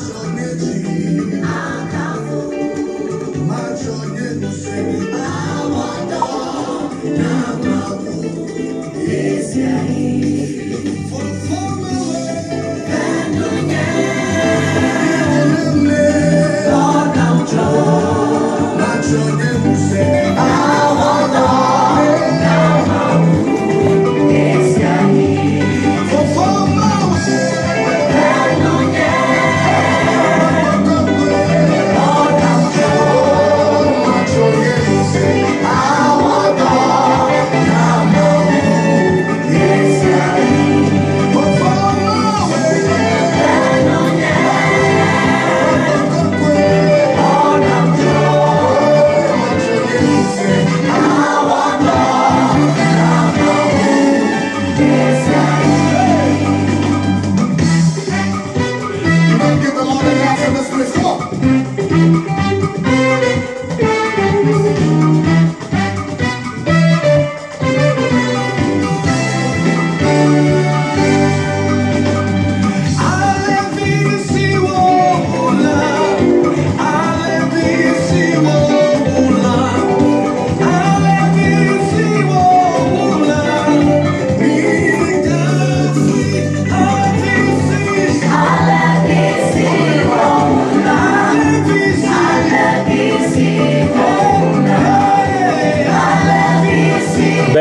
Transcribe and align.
Naturalmente 0.00 0.99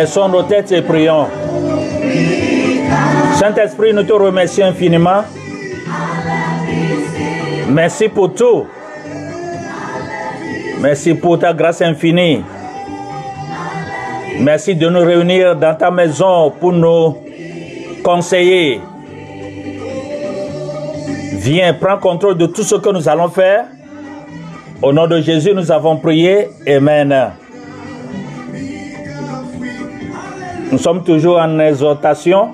Baissons 0.10 0.30
nos 0.30 0.42
têtes 0.42 0.72
et 0.72 0.82
prions. 0.82 1.28
Saint-Esprit, 3.36 3.94
nous 3.94 4.02
te 4.02 4.12
remercions 4.12 4.66
infiniment. 4.66 5.22
Merci 7.68 8.10
pour 8.10 8.34
tout. 8.34 8.66
Merci 10.82 11.14
pour 11.14 11.38
ta 11.38 11.54
grâce 11.54 11.84
infinie. 11.84 12.42
Merci 14.40 14.74
de 14.74 14.90
nous 14.90 15.02
réunir 15.02 15.56
dans 15.56 15.76
ta 15.76 15.92
maison 15.92 16.50
pour 16.60 16.74
nous 16.74 17.16
conseiller. 18.04 18.82
Viens, 21.34 21.76
prends 21.76 22.00
contrôle 22.00 22.36
de 22.36 22.48
tout 22.48 22.64
ce 22.64 22.74
que 22.78 22.90
nous 22.90 23.08
allons 23.08 23.30
faire. 23.30 23.66
Au 24.82 24.92
nom 24.92 25.06
de 25.06 25.22
Jésus, 25.22 25.52
nous 25.54 25.72
avons 25.72 25.98
prié. 25.98 26.48
Amen. 26.68 27.32
Nous 30.72 30.78
sommes 30.78 31.04
toujours 31.04 31.40
en 31.40 31.60
exhortation 31.60 32.50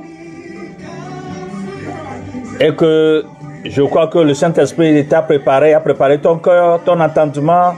et 2.60 2.74
que 2.74 3.26
je 3.66 3.82
crois 3.82 4.08
que 4.08 4.20
le 4.20 4.34
Saint-Esprit 4.34 5.06
t'a 5.06 5.22
préparé, 5.22 5.74
a 5.74 5.82
préparé 5.82 6.20
ton 6.20 6.38
cœur, 6.38 6.82
ton 6.84 7.00
entendement 7.00 7.74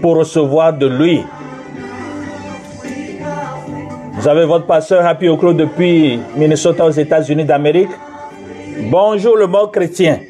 pour 0.00 0.16
recevoir 0.16 0.72
de 0.72 0.86
lui. 0.86 1.24
Vous 4.12 4.28
avez 4.28 4.44
votre 4.44 4.66
pasteur 4.66 5.04
Happy 5.04 5.28
Oklo 5.28 5.52
depuis 5.52 6.20
Minnesota 6.36 6.84
aux 6.84 6.90
États-Unis 6.90 7.44
d'Amérique. 7.44 7.90
Bonjour 8.90 9.36
le 9.36 9.46
mot 9.46 9.66
chrétien. 9.68 10.20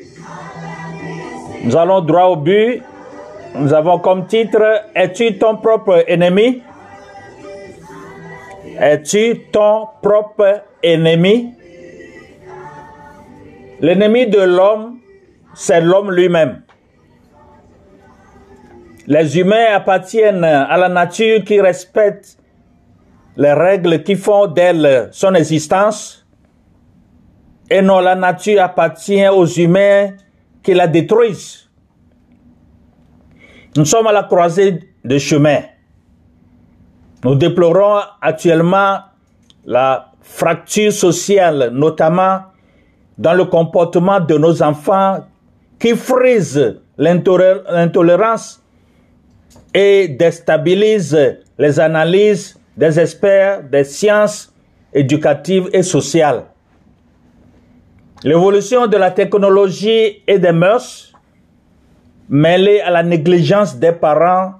Nous 1.65 1.77
allons 1.77 2.00
droit 2.00 2.25
au 2.25 2.37
but. 2.37 2.83
Nous 3.55 3.75
avons 3.75 3.99
comme 3.99 4.27
titre 4.27 4.62
Es-tu 4.94 5.37
ton 5.37 5.56
propre 5.56 6.05
ennemi? 6.06 6.62
Es-tu 8.77 9.51
ton 9.53 9.87
propre 10.03 10.65
ennemi? 10.83 11.55
L'ennemi 13.81 14.27
de 14.27 14.41
l'homme, 14.41 14.99
c'est 15.55 15.81
l'homme 15.81 16.11
lui-même. 16.11 16.62
Les 19.06 19.39
humains 19.39 19.75
appartiennent 19.75 20.45
à 20.45 20.77
la 20.77 20.89
nature 20.89 21.43
qui 21.45 21.61
respecte 21.61 22.37
les 23.37 23.53
règles 23.53 24.03
qui 24.03 24.17
font 24.17 24.47
d'elle 24.47 25.09
son 25.12 25.35
existence. 25.35 26.27
Et 27.71 27.81
non, 27.81 28.00
la 28.00 28.17
nature 28.17 28.61
appartient 28.61 29.29
aux 29.29 29.47
humains 29.47 30.11
qui 30.62 30.75
la 30.75 30.87
détruisent. 30.89 31.71
Nous 33.77 33.85
sommes 33.85 34.09
à 34.09 34.12
la 34.12 34.25
croisée 34.25 34.81
de 35.05 35.19
chemin. 35.19 35.61
Nous 37.25 37.34
déplorons 37.34 38.01
actuellement 38.21 38.99
la 39.65 40.12
fracture 40.21 40.93
sociale, 40.93 41.71
notamment 41.73 42.43
dans 43.17 43.34
le 43.34 43.45
comportement 43.45 44.21
de 44.21 44.39
nos 44.39 44.62
enfants 44.62 45.27
qui 45.79 45.97
frise 45.97 46.81
l'intolérance 46.97 48.62
et 49.75 50.09
déstabilise 50.09 51.37
les 51.59 51.81
analyses 51.81 52.59
des 52.77 53.01
experts 53.01 53.65
des 53.65 53.85
sciences 53.85 54.53
éducatives 54.93 55.69
et 55.73 55.83
sociales. 55.83 56.45
L'évolution 58.23 58.87
de 58.87 58.97
la 58.97 59.11
technologie 59.11 60.23
et 60.27 60.39
des 60.39 60.53
mœurs, 60.53 61.12
mêlée 62.29 62.81
à 62.81 62.91
la 62.91 63.03
négligence 63.03 63.77
des 63.77 63.93
parents, 63.93 64.55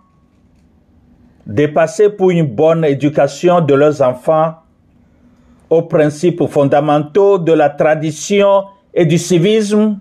dépassés 1.49 2.11
pour 2.11 2.31
une 2.31 2.47
bonne 2.47 2.85
éducation 2.85 3.63
de 3.63 3.73
leurs 3.73 4.03
enfants, 4.03 4.57
aux 5.71 5.83
principes 5.83 6.47
fondamentaux 6.47 7.39
de 7.39 7.53
la 7.53 7.71
tradition 7.71 8.65
et 8.93 9.07
du 9.07 9.19
civisme, 9.19 9.99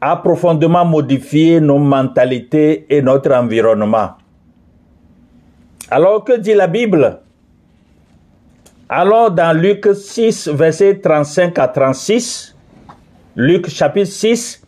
a 0.00 0.16
profondément 0.16 0.84
modifié 0.84 1.60
nos 1.60 1.78
mentalités 1.78 2.84
et 2.90 3.00
notre 3.00 3.32
environnement. 3.32 4.10
Alors 5.90 6.24
que 6.24 6.38
dit 6.38 6.52
la 6.52 6.66
Bible? 6.66 7.20
Allons 8.86 9.30
dans 9.30 9.56
Luc 9.56 9.88
6, 9.94 10.48
verset 10.48 11.00
35 11.00 11.58
à 11.58 11.68
36. 11.68 12.54
Luc 13.34 13.68
chapitre 13.70 14.10
6, 14.10 14.62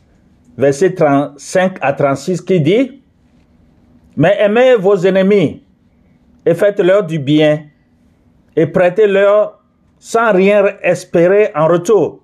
verset 0.56 0.94
35 0.94 1.76
à 1.82 1.92
36 1.92 2.40
qui 2.40 2.60
dit 2.60 3.02
Mais 4.16 4.37
aimez 4.41 4.77
vos 4.77 4.97
ennemis 4.97 5.62
et 6.44 6.54
faites-leur 6.54 7.04
du 7.04 7.19
bien 7.19 7.65
et 8.54 8.66
prêtez-leur 8.66 9.60
sans 9.99 10.32
rien 10.32 10.65
espérer 10.82 11.50
en 11.54 11.66
retour. 11.69 12.21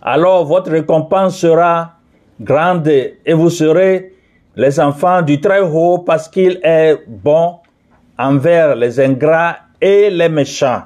Alors 0.00 0.44
votre 0.44 0.70
récompense 0.70 1.38
sera 1.38 1.94
grande 2.40 2.88
et 2.88 3.32
vous 3.32 3.50
serez 3.50 4.12
les 4.56 4.80
enfants 4.80 5.22
du 5.22 5.40
Très-Haut 5.40 5.98
parce 5.98 6.28
qu'il 6.28 6.60
est 6.62 6.98
bon 7.06 7.56
envers 8.18 8.76
les 8.76 9.00
ingrats 9.00 9.56
et 9.80 10.10
les 10.10 10.28
méchants. 10.28 10.82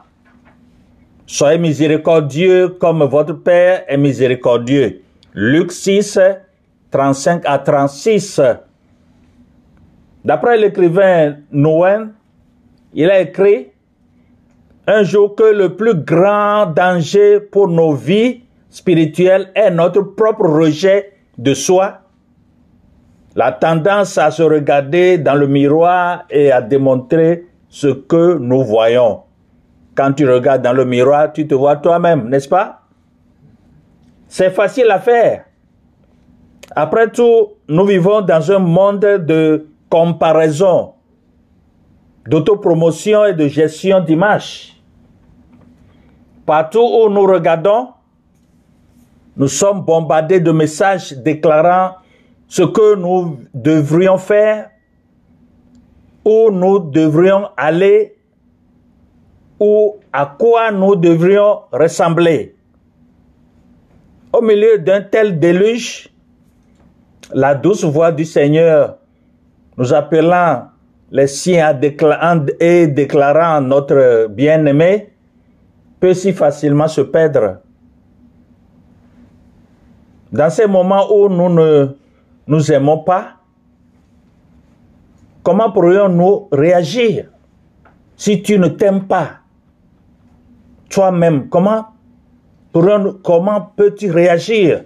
Soyez 1.26 1.58
miséricordieux 1.58 2.69
comme 2.81 3.05
votre 3.05 3.35
Père 3.35 3.85
est 3.87 3.99
miséricordieux. 3.99 5.02
Luc 5.35 5.73
6, 5.73 6.19
35 6.91 7.43
à 7.44 7.58
36. 7.58 8.41
D'après 10.28 10.58
l'écrivain 10.58 11.36
Noën, 11.50 12.12
il 12.92 13.10
a 13.10 13.20
écrit 13.20 13.69
un 14.86 15.02
jour 15.02 15.34
que 15.34 15.54
le 15.54 15.75
plus 15.75 15.94
grand 15.94 16.66
danger 16.66 17.40
pour 17.40 17.66
nos 17.66 17.94
vies 17.94 18.42
spirituelles 18.69 19.50
est 19.54 19.70
notre 19.70 20.02
propre 20.02 20.46
rejet 20.46 21.14
de 21.38 21.54
soi, 21.54 22.00
la 23.36 23.52
tendance 23.52 24.19
à 24.19 24.30
se 24.30 24.42
regarder 24.42 25.16
dans 25.16 25.34
le 25.34 25.46
miroir 25.46 26.25
et 26.28 26.52
à 26.52 26.60
démontrer 26.60 27.46
ce 27.70 27.88
que 27.88 28.36
nous 28.36 28.64
voyons. 28.64 29.22
Quand 29.94 30.12
tu 30.12 30.28
regardes 30.30 30.60
dans 30.60 30.75
le 30.75 30.84
miroir, 30.84 31.32
tu 31.32 31.46
te 31.46 31.54
vois 31.54 31.76
toi-même, 31.76 32.28
n'est-ce 32.28 32.50
pas? 32.50 32.82
C'est 34.26 34.50
facile 34.50 34.90
à 34.90 34.98
faire. 34.98 35.46
Après 36.76 37.10
tout, 37.10 37.54
nous 37.66 37.86
vivons 37.86 38.20
dans 38.20 38.52
un 38.52 38.58
monde 38.58 39.00
de 39.00 39.69
comparaison, 39.88 40.94
d'autopromotion 42.26 43.25
et 43.25 43.35
de 43.35 43.49
gestion 43.49 44.00
d'image. 44.00 44.75
Partout 46.44 46.81
où 46.81 47.08
nous 47.08 47.25
regardons, 47.25 47.88
nous 49.37 49.49
sommes 49.49 49.82
bombardés 49.82 50.40
de 50.40 50.50
messages 50.50 51.12
déclarant 51.12 51.96
ce 52.49 52.62
que 52.62 52.96
nous 52.96 53.38
devrions 53.55 54.19
faire, 54.19 54.70
où 56.25 56.50
nous 56.50 56.79
devrions 56.79 57.49
aller, 57.56 58.17
ou 59.61 59.96
à 60.12 60.26
quoi 60.26 60.70
nous 60.70 60.96
devrions 60.96 61.61
ressembler. 61.73 62.56
Au 64.32 64.40
milieu 64.40 64.79
d'un 64.79 65.02
tel 65.02 65.38
déluge, 65.38 66.11
la 67.32 67.55
douce 67.55 67.85
voix 67.85 68.12
du 68.12 68.25
Seigneur 68.25 68.98
nous 69.78 69.94
appelant 69.94 70.70
les 71.10 71.28
siens 71.28 71.80
et 72.60 72.88
déclarant 72.88 73.60
notre 73.60 74.26
bien-aimé 74.26 75.12
peut 76.00 76.14
si 76.14 76.32
facilement 76.32 76.88
se 76.88 77.00
perdre. 77.00 77.58
Dans 80.32 80.50
ces 80.50 80.66
moments 80.66 81.06
où 81.10 81.28
nous 81.28 81.48
ne 81.48 81.96
nous 82.46 82.72
aimons 82.72 82.98
pas, 82.98 83.36
comment 85.42 85.70
pourrions-nous 85.70 86.48
réagir 86.50 87.28
si 88.16 88.42
tu 88.42 88.58
ne 88.58 88.69
t'aimes 88.69 89.06
pas 89.06 89.38
toi-même? 90.90 91.48
Comment, 91.48 91.86
comment 93.22 93.72
peux-tu 93.76 94.10
réagir? 94.10 94.84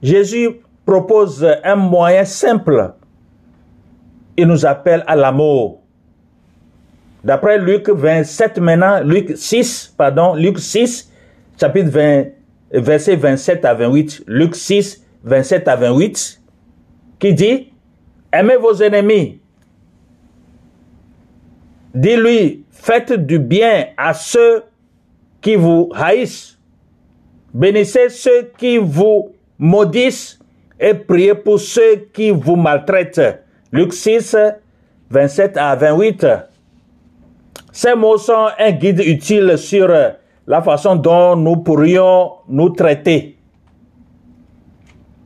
Jésus 0.00 0.60
propose 0.86 1.46
un 1.64 1.76
moyen 1.76 2.24
simple. 2.24 2.94
Il 4.36 4.46
nous 4.46 4.66
appelle 4.66 5.04
à 5.06 5.14
l'amour. 5.14 5.82
D'après 7.22 7.58
Luc 7.58 7.88
27 7.88 8.58
maintenant, 8.58 9.00
Luc 9.02 9.36
6, 9.36 9.94
pardon, 9.96 10.34
Luc 10.34 10.58
6, 10.58 11.10
chapitre 11.58 11.88
20, 11.90 12.24
verset 12.72 13.16
27 13.16 13.64
à 13.64 13.74
28, 13.74 14.24
Luc 14.26 14.54
6, 14.54 15.04
27 15.22 15.68
à 15.68 15.76
28, 15.76 16.42
qui 17.18 17.32
dit, 17.32 17.72
aimez 18.32 18.56
vos 18.56 18.74
ennemis. 18.74 19.40
Dis-lui, 21.94 22.64
faites 22.70 23.12
du 23.12 23.38
bien 23.38 23.86
à 23.96 24.12
ceux 24.12 24.64
qui 25.40 25.54
vous 25.54 25.90
haïssent. 25.94 26.58
Bénissez 27.54 28.08
ceux 28.08 28.50
qui 28.58 28.78
vous 28.78 29.32
maudissent 29.58 30.40
et 30.80 30.92
priez 30.92 31.36
pour 31.36 31.60
ceux 31.60 32.08
qui 32.12 32.30
vous 32.30 32.56
maltraitent. 32.56 33.43
Luc 33.74 33.92
6, 33.92 34.36
27 35.10 35.56
à 35.56 35.74
28. 35.74 36.26
Ces 37.72 37.96
mots 37.96 38.18
sont 38.18 38.46
un 38.56 38.70
guide 38.70 39.00
utile 39.00 39.58
sur 39.58 39.88
la 40.46 40.62
façon 40.62 40.94
dont 40.94 41.34
nous 41.34 41.56
pourrions 41.56 42.34
nous 42.48 42.70
traiter. 42.70 43.36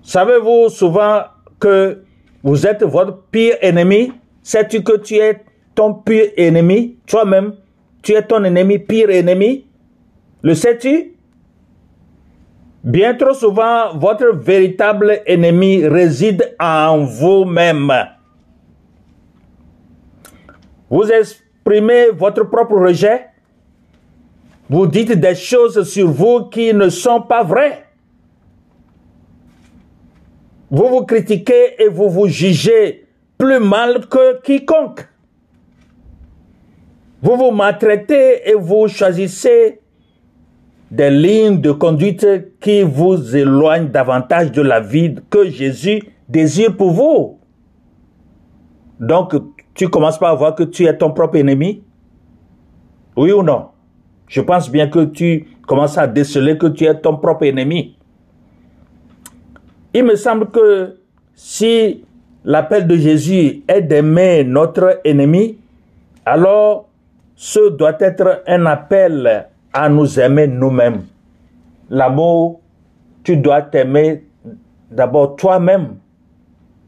Savez-vous 0.03 0.71
souvent 0.71 1.25
que 1.61 2.03
vous 2.43 2.67
êtes 2.67 2.83
votre 2.85 3.25
pire 3.31 3.57
ennemi? 3.61 4.13
Sais-tu 4.43 4.83
que 4.83 4.97
tu 4.97 5.17
es 5.17 5.45
ton 5.75 5.93
pire 5.93 6.31
ennemi? 6.39 6.97
Toi-même, 7.07 7.53
tu 8.01 8.15
es 8.15 8.23
ton 8.23 8.43
ennemi, 8.45 8.79
pire 8.79 9.11
ennemi? 9.11 9.67
Le 10.41 10.55
sais-tu? 10.55 11.19
Bien 12.83 13.13
trop 13.13 13.35
souvent, 13.35 13.95
votre 13.95 14.35
véritable 14.35 15.21
ennemi 15.27 15.87
réside 15.87 16.57
en 16.59 17.05
vous-même. 17.05 17.93
Vous 20.91 21.05
exprimez 21.11 22.11
votre 22.11 22.45
propre 22.45 22.77
rejet. 22.77 23.27
Vous 24.71 24.87
dites 24.87 25.13
des 25.13 25.35
choses 25.35 25.83
sur 25.89 26.11
vous 26.11 26.45
qui 26.47 26.73
ne 26.75 26.89
sont 26.89 27.23
pas 27.23 27.43
vraies. 27.43 27.85
Vous 30.71 30.89
vous 30.89 31.05
critiquez 31.05 31.83
et 31.83 31.89
vous 31.89 32.11
vous 32.11 32.27
jugez 32.27 33.07
plus 33.39 33.61
mal 33.61 34.07
que 34.09 34.41
quiconque. 34.43 35.07
Vous 37.23 37.37
vous 37.37 37.51
maltraitez 37.51 38.51
et 38.51 38.55
vous 38.55 38.87
choisissez 38.89 39.81
des 40.91 41.11
lignes 41.11 41.61
de 41.61 41.73
conduite 41.73 42.27
qui 42.61 42.83
vous 42.83 43.37
éloignent 43.37 43.89
davantage 43.89 44.53
de 44.53 44.63
la 44.63 44.81
vie 44.81 45.15
que 45.31 45.49
Jésus 45.49 46.03
désire 46.29 46.77
pour 46.77 46.91
vous. 46.91 47.39
Donc, 49.01 49.35
tu 49.79 49.89
commences 49.89 50.19
par 50.19 50.37
voir 50.37 50.57
que 50.57 50.65
tu 50.65 50.87
es 50.87 50.97
ton 50.97 51.13
propre 51.13 51.37
ennemi? 51.37 51.85
Oui 53.17 53.31
ou 53.31 53.45
non? 53.45 53.69
Je 54.27 54.41
pense 54.41 54.69
bien 54.69 54.89
que 54.89 55.05
tu 55.05 55.47
commences 55.69 55.97
à 55.97 56.09
déceler 56.09 56.59
que 56.59 56.67
tu 56.67 56.85
es 56.85 57.01
ton 57.01 57.17
propre 57.17 57.45
ennemi. 57.45 57.97
Il 59.95 60.03
me 60.03 60.17
semble 60.17 60.51
que 60.51 60.99
si 61.33 62.05
l'appel 62.45 62.89
de 62.89 62.97
Jésus 62.97 63.63
est 63.69 63.83
d'aimer 63.83 64.43
notre 64.43 65.01
ennemi, 65.05 65.59
alors 66.27 66.89
ce 67.37 67.71
doit 67.71 67.97
être 68.01 68.43
un 68.49 68.67
appel 68.67 69.47
à 69.73 69.89
nous 69.89 70.19
aimer 70.19 70.49
nous-mêmes. 70.49 71.05
L'amour, 71.89 72.61
tu 73.23 73.37
dois 73.37 73.63
t'aimer 73.63 74.25
d'abord 74.91 75.37
toi-même. 75.37 75.99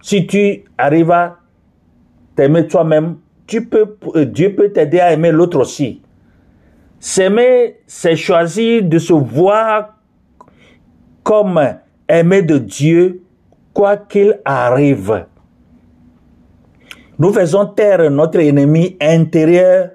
Si 0.02 0.26
tu 0.26 0.64
arrives 0.76 1.12
à 1.12 1.39
t'aimer 2.40 2.66
toi-même, 2.66 3.19
tu 3.46 3.66
peux, 3.66 3.98
euh, 4.16 4.25
Dieu 4.25 4.54
peut 4.54 4.70
t'aider 4.70 4.98
à 4.98 5.12
aimer 5.12 5.31
l'autre 5.31 5.60
aussi. 5.60 6.00
S'aimer, 6.98 7.81
c'est 7.87 8.16
choisir 8.16 8.82
de 8.82 8.98
se 8.98 9.12
voir 9.12 9.98
comme 11.22 11.60
aimé 12.08 12.40
de 12.40 12.56
Dieu, 12.56 13.22
quoi 13.75 13.98
qu'il 13.98 14.40
arrive. 14.46 15.26
Nous 17.19 17.31
faisons 17.31 17.66
taire 17.66 18.10
notre 18.10 18.40
ennemi 18.40 18.96
intérieur 19.02 19.90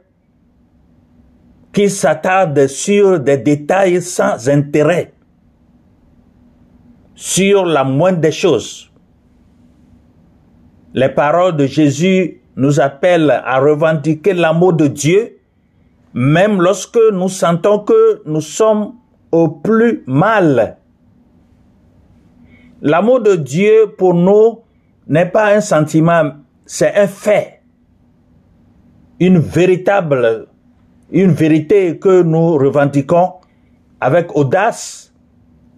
qui 1.74 1.90
s'attarde 1.90 2.68
sur 2.68 3.20
des 3.20 3.40
détails 3.40 4.04
sans 4.04 4.48
intérêt, 4.50 5.14
sur 7.16 7.66
la 7.66 7.84
moindre 7.84 8.20
des 8.20 8.32
choses. 8.32 8.92
Les 10.96 11.10
paroles 11.10 11.56
de 11.56 11.68
Jésus 11.68 12.42
nous 12.56 12.80
appellent 12.80 13.30
à 13.30 13.60
revendiquer 13.60 14.34
l'amour 14.34 14.74
de 14.74 14.88
Dieu, 14.88 15.38
même 16.16 16.60
lorsque 16.60 16.98
nous 17.14 17.30
sentons 17.30 17.80
que 17.80 18.24
nous 18.26 18.42
sommes 18.42 18.96
au 19.32 19.50
plus 19.50 20.04
mal. 20.08 20.78
L'amour 22.82 23.22
de 23.22 23.36
Dieu 23.36 23.94
pour 23.98 24.16
nous 24.16 24.62
n'est 25.08 25.28
pas 25.28 25.54
un 25.54 25.62
sentiment, 25.62 26.32
c'est 26.66 26.96
un 26.96 27.08
fait, 27.08 27.62
une 29.20 29.38
véritable 29.38 30.48
une 31.12 31.32
vérité 31.32 32.00
que 32.00 32.24
nous 32.24 32.54
revendiquons 32.58 33.34
avec 34.02 34.36
audace 34.36 35.14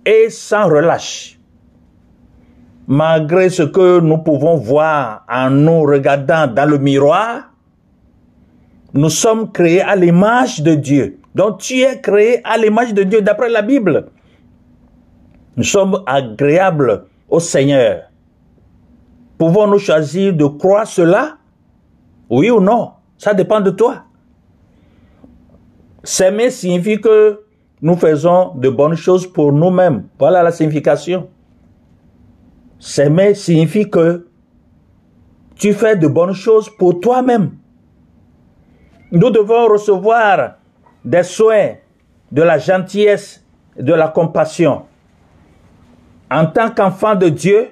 et 0.05 0.29
sans 0.29 0.67
relâche. 0.67 1.36
Malgré 2.87 3.49
ce 3.49 3.63
que 3.63 3.99
nous 3.99 4.19
pouvons 4.19 4.55
voir 4.55 5.25
en 5.29 5.49
nous 5.49 5.81
regardant 5.81 6.47
dans 6.47 6.69
le 6.69 6.77
miroir, 6.77 7.51
nous 8.93 9.09
sommes 9.09 9.51
créés 9.51 9.81
à 9.81 9.95
l'image 9.97 10.61
de 10.61 10.73
Dieu. 10.73 11.19
Donc 11.35 11.59
tu 11.59 11.81
es 11.81 11.99
créé 11.99 12.39
à 12.45 12.57
l'image 12.57 12.93
de 12.93 13.03
Dieu 13.03 13.21
d'après 13.21 13.49
la 13.49 13.61
Bible. 13.61 14.07
Nous 15.57 15.63
sommes 15.63 16.01
agréables 16.05 17.05
au 17.29 17.41
Seigneur. 17.41 18.03
Pouvons-nous 19.37 19.79
choisir 19.79 20.33
de 20.33 20.45
croire 20.45 20.87
cela? 20.87 21.37
Oui 22.29 22.49
ou 22.49 22.61
non? 22.61 22.91
Ça 23.17 23.33
dépend 23.33 23.59
de 23.59 23.71
toi. 23.71 24.03
S'aimer 26.03 26.51
signifie 26.51 27.01
que 27.01 27.41
nous 27.81 27.97
faisons 27.97 28.53
de 28.55 28.69
bonnes 28.69 28.95
choses 28.95 29.27
pour 29.27 29.51
nous-mêmes. 29.51 30.05
Voilà 30.17 30.41
la 30.41 30.51
signification. 30.51 31.27
S'aimer 32.79 33.33
signifie 33.33 33.89
que 33.89 34.27
tu 35.55 35.73
fais 35.73 35.95
de 35.95 36.07
bonnes 36.07 36.33
choses 36.33 36.69
pour 36.69 36.99
toi-même. 36.99 37.57
Nous 39.11 39.29
devons 39.29 39.67
recevoir 39.67 40.55
des 41.03 41.23
soins, 41.23 41.75
de 42.31 42.41
la 42.41 42.57
gentillesse, 42.57 43.43
de 43.77 43.93
la 43.93 44.09
compassion. 44.09 44.83
En 46.29 46.45
tant 46.45 46.69
qu'enfants 46.69 47.15
de 47.15 47.29
Dieu, 47.29 47.69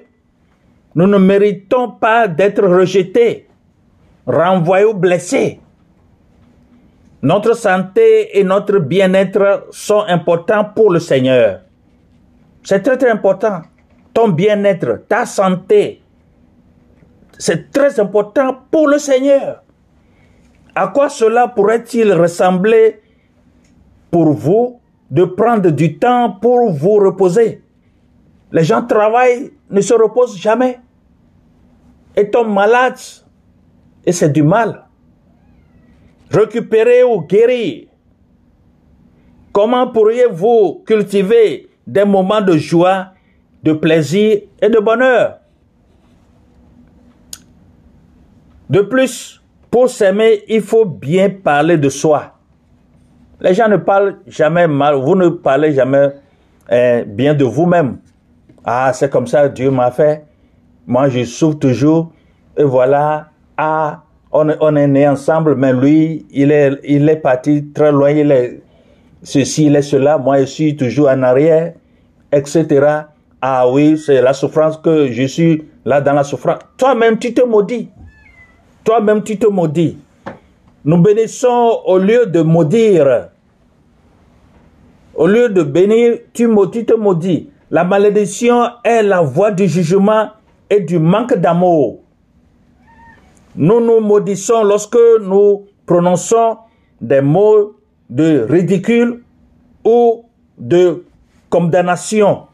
nous 0.94 1.06
ne 1.06 1.18
méritons 1.18 1.90
pas 1.90 2.26
d'être 2.26 2.66
rejetés, 2.66 3.46
renvoyés 4.26 4.86
ou 4.86 4.94
blessés. 4.94 5.60
Notre 7.22 7.54
santé 7.54 8.38
et 8.38 8.44
notre 8.44 8.78
bien-être 8.78 9.68
sont 9.70 10.04
importants 10.08 10.64
pour 10.64 10.90
le 10.90 10.98
Seigneur. 10.98 11.60
C'est 12.62 12.80
très 12.80 12.96
très 12.96 13.10
important. 13.10 13.62
Ton 14.16 14.28
bien-être, 14.28 15.04
ta 15.06 15.26
santé, 15.26 16.00
c'est 17.36 17.70
très 17.70 18.00
important 18.00 18.62
pour 18.70 18.88
le 18.88 18.98
Seigneur. 18.98 19.62
À 20.74 20.88
quoi 20.88 21.10
cela 21.10 21.48
pourrait-il 21.48 22.14
ressembler 22.14 23.02
pour 24.10 24.32
vous 24.32 24.80
de 25.10 25.24
prendre 25.24 25.68
du 25.68 25.98
temps 25.98 26.30
pour 26.30 26.72
vous 26.72 26.94
reposer? 26.94 27.62
Les 28.52 28.64
gens 28.64 28.86
travaillent, 28.86 29.52
ne 29.68 29.82
se 29.82 29.92
reposent 29.92 30.38
jamais 30.38 30.80
et 32.16 32.30
tombent 32.30 32.54
malades. 32.54 32.96
Et 34.06 34.12
c'est 34.12 34.30
du 34.30 34.42
mal. 34.42 34.86
Récupérer 36.30 37.04
ou 37.04 37.20
guérir. 37.20 37.88
Comment 39.52 39.88
pourriez-vous 39.88 40.84
cultiver 40.86 41.68
des 41.86 42.06
moments 42.06 42.40
de 42.40 42.56
joie, 42.56 43.08
de 43.66 43.72
plaisir 43.72 44.42
et 44.62 44.68
de 44.68 44.78
bonheur 44.78 45.40
De 48.70 48.80
plus, 48.80 49.42
pour 49.70 49.88
s'aimer, 49.88 50.42
il 50.48 50.60
faut 50.60 50.84
bien 50.84 51.30
parler 51.30 51.76
de 51.76 51.88
soi. 51.88 52.32
Les 53.40 53.54
gens 53.54 53.68
ne 53.68 53.76
parlent 53.76 54.18
jamais 54.26 54.66
mal, 54.66 54.94
vous 54.94 55.14
ne 55.14 55.28
parlez 55.28 55.72
jamais 55.72 56.10
eh, 56.70 57.04
bien 57.06 57.34
de 57.34 57.44
vous-même. 57.44 57.98
Ah, 58.64 58.92
c'est 58.92 59.10
comme 59.10 59.26
ça, 59.26 59.48
Dieu 59.48 59.70
m'a 59.70 59.90
fait. 59.90 60.24
Moi, 60.86 61.08
je 61.08 61.24
souffre 61.24 61.58
toujours. 61.58 62.12
Et 62.56 62.64
voilà, 62.64 63.28
ah, 63.56 64.02
on, 64.32 64.48
on 64.60 64.76
est 64.76 64.88
né 64.88 65.06
ensemble, 65.08 65.54
mais 65.56 65.72
lui, 65.72 66.26
il 66.30 66.50
est, 66.50 66.80
il 66.84 67.08
est 67.08 67.16
parti 67.16 67.66
très 67.72 67.92
loin, 67.92 68.10
il 68.10 68.32
est 68.32 68.62
ceci, 69.22 69.66
il 69.66 69.76
est 69.76 69.82
cela, 69.82 70.18
moi, 70.18 70.38
je 70.40 70.44
suis 70.46 70.76
toujours 70.76 71.08
en 71.08 71.22
arrière, 71.22 71.74
etc. 72.32 73.06
Ah 73.48 73.68
oui, 73.70 73.96
c'est 73.96 74.20
la 74.20 74.32
souffrance 74.32 74.76
que 74.76 75.06
je 75.12 75.22
suis 75.22 75.68
là 75.84 76.00
dans 76.00 76.14
la 76.14 76.24
souffrance. 76.24 76.58
Toi-même, 76.76 77.16
tu 77.16 77.32
te 77.32 77.44
maudis. 77.44 77.88
Toi-même, 78.82 79.22
tu 79.22 79.38
te 79.38 79.46
maudis. 79.46 79.96
Nous 80.84 80.98
bénissons 80.98 81.80
au 81.86 81.96
lieu 81.96 82.26
de 82.26 82.42
maudire. 82.42 83.28
Au 85.14 85.28
lieu 85.28 85.48
de 85.48 85.62
bénir, 85.62 86.18
tu, 86.32 86.50
tu 86.72 86.84
te 86.84 86.94
maudis. 86.94 87.48
La 87.70 87.84
malédiction 87.84 88.64
est 88.82 89.04
la 89.04 89.20
voie 89.20 89.52
du 89.52 89.68
jugement 89.68 90.30
et 90.68 90.80
du 90.80 90.98
manque 90.98 91.34
d'amour. 91.34 92.00
Nous 93.54 93.80
nous 93.80 94.00
maudissons 94.00 94.64
lorsque 94.64 94.98
nous 95.22 95.66
prononçons 95.86 96.56
des 97.00 97.20
mots 97.20 97.76
de 98.10 98.44
ridicule 98.50 99.22
ou 99.84 100.24
de 100.58 101.04
condamnation 101.48 102.45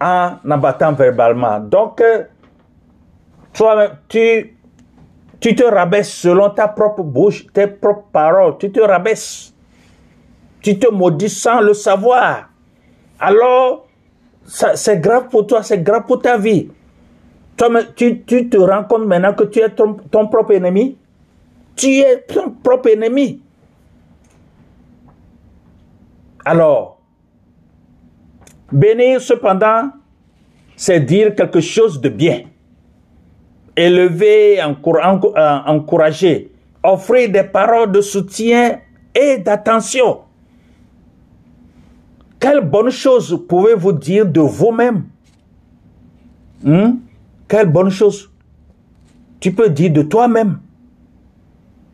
en 0.00 0.38
abattant 0.50 0.92
verbalement. 0.92 1.60
Donc, 1.60 2.02
toi, 3.52 3.90
tu, 4.08 4.56
tu 5.40 5.54
te 5.54 5.64
rabaisses 5.64 6.12
selon 6.12 6.50
ta 6.50 6.68
propre 6.68 7.02
bouche, 7.02 7.46
tes 7.52 7.66
propres 7.66 8.08
paroles, 8.12 8.56
tu 8.58 8.70
te 8.70 8.80
rabaisses. 8.80 9.54
Tu 10.60 10.78
te 10.78 10.90
maudis 10.90 11.30
sans 11.30 11.60
le 11.60 11.72
savoir. 11.72 12.50
Alors, 13.20 13.86
c'est 14.44 15.00
grave 15.00 15.28
pour 15.28 15.46
toi, 15.46 15.62
c'est 15.62 15.82
grave 15.82 16.04
pour 16.06 16.20
ta 16.20 16.36
vie. 16.36 16.68
Toi, 17.56 17.84
tu, 17.96 18.22
tu, 18.22 18.48
te 18.48 18.56
rends 18.56 18.84
compte 18.84 19.06
maintenant 19.06 19.34
que 19.34 19.44
tu 19.44 19.60
es 19.60 19.70
ton, 19.70 19.94
ton 19.94 20.28
propre 20.28 20.52
ennemi. 20.52 20.96
Tu 21.76 21.98
es 21.98 22.22
ton 22.22 22.50
propre 22.50 22.90
ennemi. 22.90 23.42
Alors, 26.44 26.97
bénir 28.70 29.20
cependant, 29.20 29.90
c'est 30.76 31.00
dire 31.00 31.34
quelque 31.34 31.60
chose 31.60 32.00
de 32.00 32.08
bien. 32.08 32.42
Élever, 33.76 34.60
euh, 34.60 35.58
encourager, 35.66 36.52
offrir 36.82 37.30
des 37.30 37.44
paroles 37.44 37.92
de 37.92 38.00
soutien 38.00 38.80
et 39.14 39.38
d'attention. 39.38 40.20
Quelle 42.40 42.60
bonne 42.60 42.90
chose 42.90 43.44
pouvez-vous 43.48 43.92
dire 43.92 44.26
de 44.26 44.40
vous-même? 44.40 45.04
Hmm? 46.62 46.96
Quelle 47.48 47.66
bonne 47.66 47.90
chose 47.90 48.30
tu 49.40 49.52
peux 49.52 49.68
dire 49.70 49.92
de 49.92 50.02
toi-même? 50.02 50.58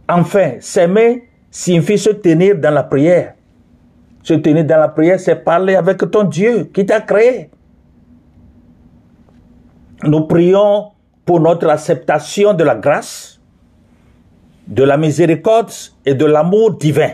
Enfin, 0.08 0.52
s'aimer 0.60 1.28
signifie 1.50 1.98
se 1.98 2.10
tenir 2.10 2.58
dans 2.58 2.72
la 2.72 2.82
prière. 2.82 3.34
Se 4.24 4.32
tenir 4.32 4.64
dans 4.64 4.78
la 4.78 4.88
prière, 4.88 5.20
c'est 5.20 5.36
parler 5.36 5.76
avec 5.76 5.98
ton 6.10 6.24
Dieu 6.24 6.64
qui 6.72 6.86
t'a 6.86 7.02
créé. 7.02 7.50
Nous 10.02 10.22
prions 10.22 10.92
pour 11.26 11.40
notre 11.40 11.68
acceptation 11.68 12.54
de 12.54 12.64
la 12.64 12.74
grâce, 12.74 13.38
de 14.66 14.82
la 14.82 14.96
miséricorde 14.96 15.70
et 16.06 16.14
de 16.14 16.24
l'amour 16.24 16.72
divin. 16.78 17.10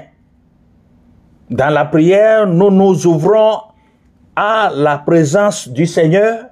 Dans 1.51 1.71
la 1.71 1.85
prière, 1.85 2.47
nous 2.47 2.71
nous 2.71 3.07
ouvrons 3.09 3.59
à 4.37 4.71
la 4.73 4.99
présence 4.99 5.69
du 5.69 5.87
Seigneur 5.87 6.45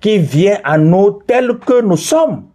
qui 0.00 0.18
vient 0.18 0.58
à 0.64 0.76
nous 0.76 1.20
tel 1.24 1.56
que 1.58 1.82
nous 1.82 1.96
sommes. 1.96 2.46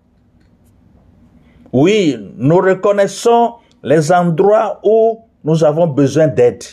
Oui, 1.72 2.18
nous 2.36 2.58
reconnaissons 2.58 3.54
les 3.82 4.12
endroits 4.12 4.82
où 4.84 5.25
nous 5.46 5.64
avons 5.64 5.86
besoin 5.86 6.28
d'aide, 6.28 6.64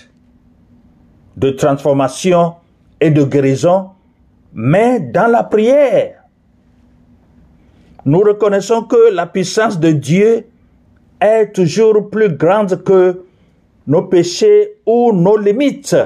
de 1.36 1.50
transformation 1.50 2.54
et 3.00 3.10
de 3.10 3.22
guérison, 3.22 3.90
mais 4.54 4.98
dans 4.98 5.30
la 5.30 5.44
prière, 5.44 6.24
nous 8.06 8.20
reconnaissons 8.20 8.82
que 8.84 9.12
la 9.12 9.26
puissance 9.26 9.78
de 9.78 9.92
Dieu 9.92 10.46
est 11.20 11.52
toujours 11.52 12.08
plus 12.10 12.30
grande 12.30 12.82
que 12.82 13.22
nos 13.86 14.02
péchés 14.04 14.76
ou 14.86 15.12
nos 15.12 15.36
limites. 15.36 15.96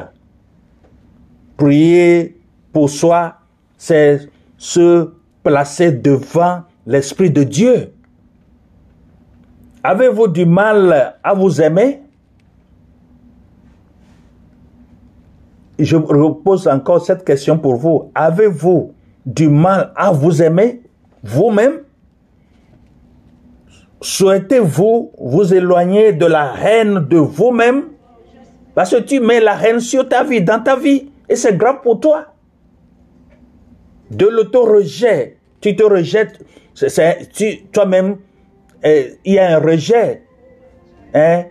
Prier 1.57 2.37
pour 2.73 2.91
soi, 2.91 3.37
c'est 3.79 4.29
se 4.59 5.11
placer 5.43 5.93
devant 5.93 6.63
l'Esprit 6.85 7.31
de 7.31 7.45
Dieu. 7.45 7.93
Avez-vous 9.85 10.27
du 10.27 10.45
mal 10.45 11.17
à 11.23 11.33
vous 11.33 11.63
aimer? 11.63 12.03
Je 15.79 15.97
repose 15.97 16.67
encore 16.69 17.05
cette 17.05 17.25
question 17.25 17.59
pour 17.59 17.77
vous. 17.77 18.11
Avez-vous 18.15 18.93
du 19.25 19.49
mal 19.49 19.93
à 19.95 20.11
vous 20.11 20.43
aimer 20.43 20.83
vous-même? 21.23 21.81
Souhaitez-vous 24.01 25.13
vous 25.19 25.55
éloigner 25.55 26.13
de 26.13 26.27
la 26.27 26.55
haine 26.63 27.07
de 27.09 27.17
vous-même? 27.17 27.85
Parce 28.75 28.91
que 28.91 29.01
tu 29.01 29.21
mets 29.21 29.41
la 29.41 29.61
haine 29.67 29.81
sur 29.81 30.09
ta 30.09 30.23
vie, 30.23 30.43
dans 30.43 30.63
ta 30.63 30.77
vie, 30.77 31.11
et 31.29 31.37
c'est 31.37 31.57
grave 31.57 31.81
pour 31.83 31.99
toi 31.99 32.27
de 34.11 34.27
l'auto-rejet. 34.27 35.39
Tu 35.61 35.75
te 35.75 35.83
rejettes, 35.83 36.39
toi-même, 37.73 38.19
eh, 38.85 39.15
il 39.25 39.35
y 39.35 39.39
a 39.39 39.57
un 39.57 39.61
rejet 39.61 40.23
hein, 41.15 41.45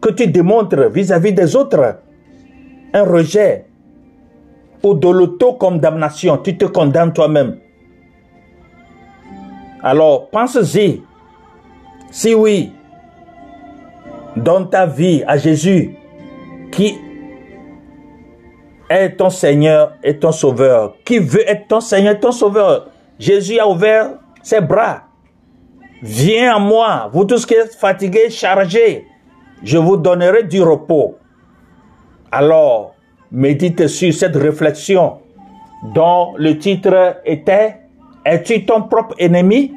que 0.00 0.10
tu 0.10 0.26
démontres 0.26 0.90
vis-à-vis 0.90 1.32
des 1.32 1.56
autres. 1.56 2.00
Un 2.92 3.02
rejet 3.04 3.66
ou 4.82 4.94
de 4.94 5.08
l'auto-condamnation. 5.08 6.38
Tu 6.38 6.56
te 6.56 6.64
condamnes 6.64 7.12
toi-même. 7.12 7.58
Alors, 9.82 10.28
pense-y. 10.30 11.02
Si 12.10 12.34
oui, 12.34 12.72
donne 14.34 14.70
ta 14.70 14.86
vie 14.86 15.22
à 15.26 15.36
Jésus 15.36 15.94
qui 16.70 16.96
est 18.88 19.10
ton 19.16 19.28
Seigneur 19.28 19.94
et 20.02 20.18
ton 20.18 20.32
Sauveur, 20.32 20.94
qui 21.04 21.18
veut 21.18 21.46
être 21.48 21.68
ton 21.68 21.80
Seigneur 21.80 22.14
et 22.14 22.20
ton 22.20 22.32
Sauveur? 22.32 22.88
Jésus 23.18 23.58
a 23.58 23.68
ouvert 23.68 24.14
ses 24.42 24.60
bras. 24.60 25.02
Viens 26.02 26.56
à 26.56 26.58
moi, 26.58 27.10
vous 27.12 27.24
tous 27.24 27.44
qui 27.44 27.54
êtes 27.54 27.74
fatigués, 27.74 28.30
chargés, 28.30 29.06
je 29.62 29.76
vous 29.76 29.96
donnerai 29.96 30.44
du 30.44 30.62
repos. 30.62 31.16
Alors, 32.30 32.94
médite 33.32 33.86
sur 33.86 34.12
cette 34.12 34.36
réflexion 34.36 35.18
dont 35.94 36.34
le 36.36 36.58
titre 36.58 37.20
était 37.24 37.76
Es-tu 38.24 38.66
ton 38.66 38.82
propre 38.82 39.14
ennemi? 39.18 39.72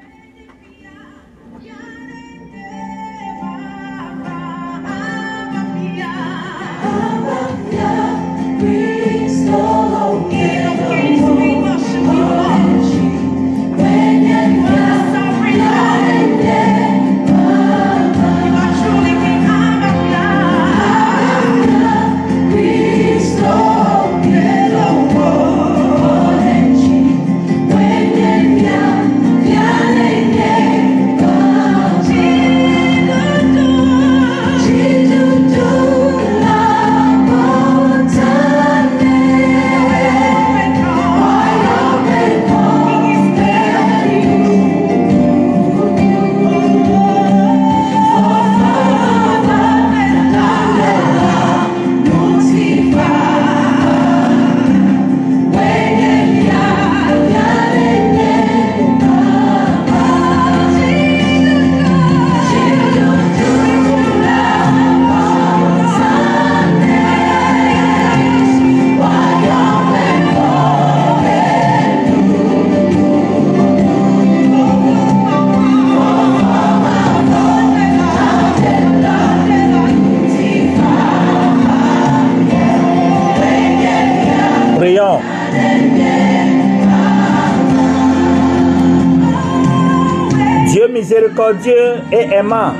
Et 92.11 92.33
aimant, 92.33 92.73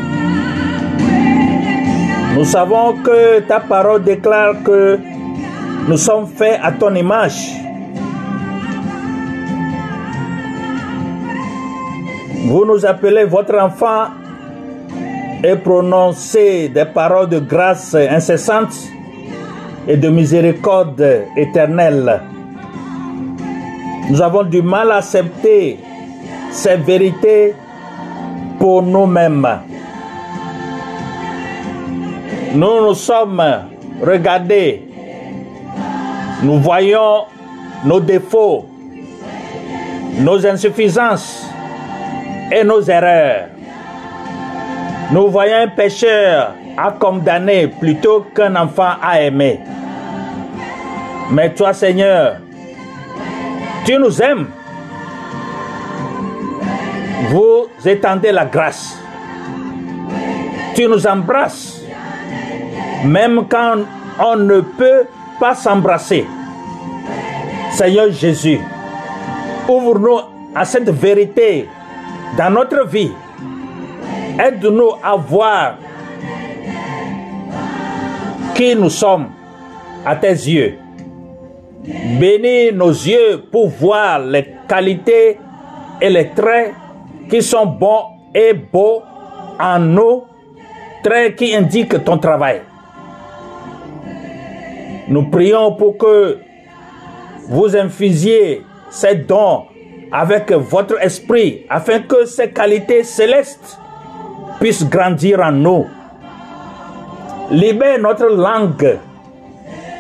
nous 2.36 2.46
savons 2.46 2.94
que 3.04 3.40
ta 3.42 3.60
parole 3.60 4.04
déclare 4.04 4.64
que 4.64 5.00
nous 5.88 5.98
sommes 5.98 6.28
faits 6.28 6.60
à 6.62 6.72
ton 6.72 6.94
image. 6.96 7.52
Vous 12.46 12.66
nous 12.66 12.86
appelez 12.86 13.26
votre 13.26 13.58
enfant 13.58 14.08
et 15.44 15.56
prononcez 15.56 16.70
des 16.70 16.86
paroles 16.86 17.30
de 17.30 17.40
grâce 17.40 17.96
incessante 17.96 18.76
et 19.88 19.98
de 19.98 20.10
miséricorde 20.10 21.26
éternelle. 21.36 22.22
Nous 24.10 24.22
avons 24.22 24.44
du 24.44 24.62
mal 24.62 24.92
à 24.92 24.98
accepter 24.98 25.80
ces 26.52 26.76
vérités 26.76 27.56
pour 28.62 28.84
nous-mêmes. 28.84 29.48
Nous 32.54 32.82
nous 32.86 32.94
sommes 32.94 33.44
regardés, 34.06 34.88
nous 36.44 36.60
voyons 36.60 37.24
nos 37.84 38.00
défauts, 38.00 38.68
nos 40.20 40.46
insuffisances 40.46 41.50
et 42.52 42.64
nos 42.64 42.84
erreurs. 42.84 43.48
Nous 45.12 45.28
voyons 45.30 45.64
un 45.64 45.68
pécheur 45.68 46.54
à 46.78 46.92
condamner 46.92 47.66
plutôt 47.68 48.28
qu'un 48.36 48.56
enfant 48.56 48.92
à 49.02 49.24
aimer. 49.24 49.60
Mais 51.32 51.52
toi, 51.52 51.74
Seigneur, 51.74 52.36
tu 53.86 53.98
nous 53.98 54.22
aimes. 54.22 54.50
Vous 57.30 57.68
étendez 57.86 58.32
la 58.32 58.46
grâce. 58.46 58.98
Tu 60.76 60.88
nous 60.88 61.06
embrasses. 61.06 61.82
Même 63.06 63.46
quand 63.50 63.78
on 64.20 64.36
ne 64.36 64.62
peut 64.62 65.06
pas 65.40 65.56
s'embrasser. 65.56 66.26
Seigneur 67.72 68.12
Jésus, 68.12 68.60
ouvre-nous 69.68 70.20
à 70.54 70.66
cette 70.66 70.90
vérité 70.90 71.68
dans 72.38 72.50
notre 72.50 72.86
vie. 72.88 73.12
Aide-nous 74.40 74.92
à 75.04 75.16
voir 75.16 75.76
qui 78.56 78.76
nous 78.76 78.90
sommes 78.90 79.30
à 80.06 80.16
tes 80.16 80.30
yeux. 80.30 80.78
Bénis 82.20 82.72
nos 82.74 82.90
yeux 82.92 83.44
pour 83.52 83.70
voir 83.70 84.20
les 84.20 84.46
qualités 84.68 85.40
et 86.00 86.10
les 86.10 86.30
traits 86.30 86.74
qui 87.32 87.42
sont 87.42 87.66
bons 87.66 88.04
et 88.36 88.54
beaux 88.54 89.02
en 89.58 89.80
nous, 89.80 90.24
traits 91.02 91.38
qui 91.38 91.56
indiquent 91.56 92.04
ton 92.04 92.18
travail. 92.18 92.62
Nous 95.08 95.30
prions 95.30 95.74
pour 95.76 95.98
que 95.98 96.40
vous 97.48 97.76
infusiez 97.76 98.64
ces 98.90 99.16
dons 99.16 99.64
avec 100.12 100.52
votre 100.52 101.02
esprit 101.02 101.66
afin 101.70 102.00
que 102.00 102.26
ces 102.26 102.52
qualités 102.52 103.04
célestes 103.04 103.80
puissent 104.60 104.88
grandir 104.88 105.40
en 105.40 105.54
nous. 105.54 105.86
Libère 107.50 108.00
notre 108.00 108.28
langue 108.28 109.00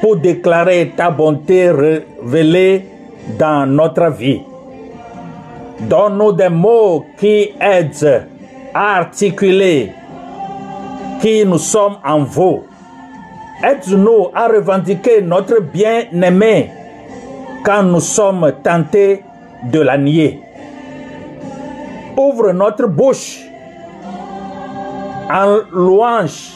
pour 0.01 0.17
déclarer 0.17 0.91
ta 0.97 1.09
bonté 1.09 1.71
révélée 1.71 2.85
dans 3.39 3.65
notre 3.65 4.09
vie. 4.11 4.41
Donne-nous 5.87 6.33
des 6.33 6.49
mots 6.49 7.05
qui 7.17 7.53
aident 7.59 8.27
à 8.73 8.97
articuler 8.97 9.91
qui 11.21 11.45
nous 11.45 11.59
sommes 11.59 11.97
en 12.03 12.23
vous. 12.23 12.63
Aide-nous 13.63 14.29
à 14.33 14.47
revendiquer 14.47 15.21
notre 15.21 15.61
bien-aimé 15.61 16.71
quand 17.63 17.83
nous 17.83 17.99
sommes 17.99 18.51
tentés 18.63 19.23
de 19.63 19.79
la 19.79 19.97
nier. 19.97 20.41
Ouvre 22.17 22.51
notre 22.51 22.87
bouche 22.87 23.39
en 25.31 25.59
louange 25.71 26.53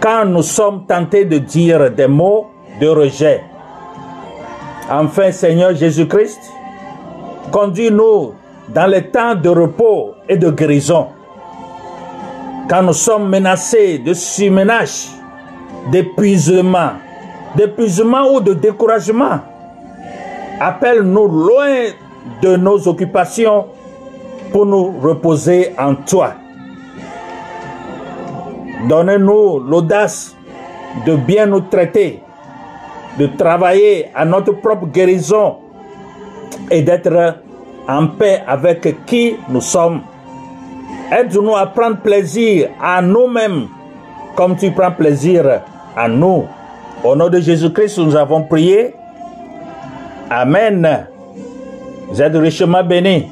quand 0.00 0.24
nous 0.24 0.42
sommes 0.42 0.86
tentés 0.86 1.24
de 1.24 1.38
dire 1.38 1.90
des 1.90 2.06
mots 2.06 2.46
de 2.80 2.88
rejet. 2.88 3.42
Enfin, 4.90 5.30
Seigneur 5.30 5.74
Jésus-Christ, 5.74 6.40
conduis-nous 7.50 8.34
dans 8.68 8.86
les 8.86 9.10
temps 9.10 9.34
de 9.34 9.48
repos 9.48 10.14
et 10.28 10.36
de 10.36 10.50
guérison. 10.50 11.08
Quand 12.68 12.82
nous 12.82 12.92
sommes 12.92 13.28
menacés 13.28 13.98
de 13.98 14.12
surménage, 14.12 15.08
d'épuisement, 15.90 16.92
d'épuisement 17.56 18.32
ou 18.34 18.40
de 18.40 18.52
découragement, 18.52 19.40
appelle-nous 20.60 21.28
loin 21.28 21.84
de 22.42 22.56
nos 22.56 22.86
occupations 22.86 23.66
pour 24.52 24.66
nous 24.66 25.00
reposer 25.00 25.72
en 25.78 25.94
toi. 25.94 26.34
Donnez-nous 28.88 29.60
l'audace 29.60 30.36
de 31.06 31.16
bien 31.16 31.46
nous 31.46 31.60
traiter, 31.62 32.22
de 33.18 33.26
travailler 33.26 34.10
à 34.14 34.24
notre 34.24 34.52
propre 34.52 34.86
guérison 34.86 35.56
et 36.70 36.82
d'être 36.82 37.36
en 37.88 38.06
paix 38.08 38.42
avec 38.46 39.04
qui 39.06 39.36
nous 39.48 39.60
sommes. 39.60 40.00
Aide-nous 41.10 41.56
à 41.56 41.66
prendre 41.66 41.98
plaisir 41.98 42.68
à 42.82 43.00
nous-mêmes 43.00 43.68
comme 44.36 44.56
tu 44.56 44.70
prends 44.70 44.92
plaisir 44.92 45.62
à 45.96 46.08
nous. 46.08 46.44
Au 47.02 47.16
nom 47.16 47.28
de 47.28 47.40
Jésus-Christ, 47.40 47.98
nous 47.98 48.14
avons 48.14 48.42
prié. 48.42 48.94
Amen. 50.30 51.06
Vous 52.08 52.20
êtes 52.20 52.34
richement 52.36 52.84
bénis. 52.84 53.26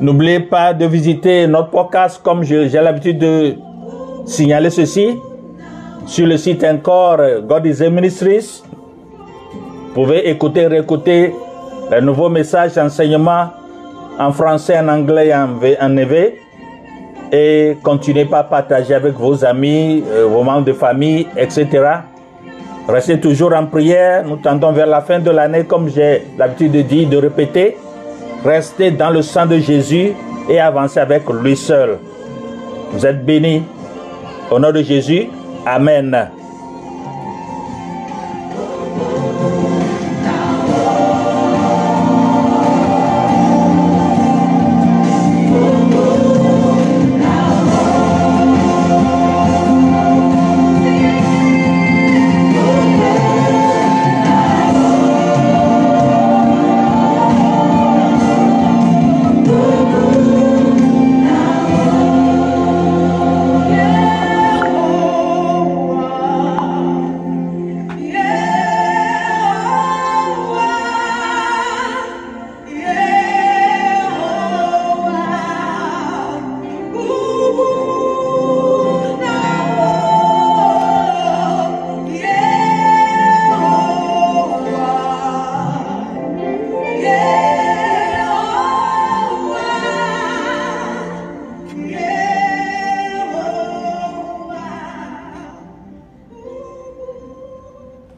N'oubliez 0.00 0.40
pas 0.40 0.72
de 0.72 0.86
visiter 0.86 1.46
notre 1.46 1.70
podcast 1.70 2.20
comme 2.22 2.44
j'ai 2.44 2.68
l'habitude 2.68 3.18
de 3.18 3.56
signaler 4.24 4.70
ceci 4.70 5.18
sur 6.06 6.26
le 6.26 6.36
site 6.36 6.64
encore 6.64 7.18
God 7.42 7.66
is 7.66 7.82
a 7.82 7.90
Ministries. 7.90 8.62
Vous 9.88 9.94
pouvez 9.94 10.28
écouter, 10.30 10.66
réécouter 10.68 11.34
les 11.90 12.00
nouveaux 12.00 12.28
messages, 12.28 12.76
enseignements 12.78 13.50
en 14.18 14.32
français, 14.32 14.78
en 14.78 14.88
anglais 14.88 15.32
en, 15.34 15.96
EV. 15.96 16.40
Et 17.30 17.76
continuez 17.82 18.24
pas 18.24 18.38
à 18.38 18.44
partager 18.44 18.94
avec 18.94 19.14
vos 19.14 19.44
amis, 19.44 20.02
euh, 20.08 20.26
vos 20.26 20.42
membres 20.42 20.64
de 20.64 20.72
famille, 20.72 21.26
etc. 21.36 21.66
Restez 22.88 23.20
toujours 23.20 23.52
en 23.54 23.66
prière. 23.66 24.24
Nous 24.24 24.36
tendons 24.36 24.72
vers 24.72 24.86
la 24.86 25.02
fin 25.02 25.18
de 25.18 25.30
l'année, 25.30 25.64
comme 25.64 25.90
j'ai 25.90 26.24
l'habitude 26.38 26.72
de 26.72 26.82
dire, 26.82 27.08
de 27.08 27.18
répéter. 27.18 27.76
Restez 28.44 28.92
dans 28.92 29.10
le 29.10 29.20
sang 29.20 29.44
de 29.44 29.58
Jésus 29.58 30.12
et 30.48 30.58
avancez 30.58 31.00
avec 31.00 31.28
lui 31.28 31.54
seul. 31.54 31.98
Vous 32.92 33.04
êtes 33.04 33.24
bénis. 33.24 33.62
Au 34.50 34.58
nom 34.58 34.72
de 34.72 34.82
Jésus, 34.82 35.28
Amen. 35.66 36.30